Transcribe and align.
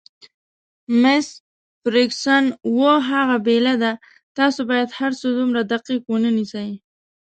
مس 1.01 1.27
فرګوسن: 1.81 2.45
اوه، 2.67 2.91
هغه 3.09 3.37
بېله 3.45 3.73
ده، 3.83 3.91
تاسي 4.37 4.61
باید 4.69 4.89
هرڅه 4.99 5.25
دومره 5.37 5.61
دقیق 5.71 6.01
ونه 6.07 6.31
نیسئ. 6.37 6.69